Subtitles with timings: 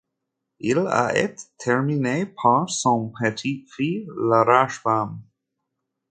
[0.59, 5.21] Il a été terminé par son petit-fils, le Rashbam.